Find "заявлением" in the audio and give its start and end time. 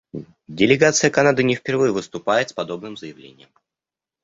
2.97-3.49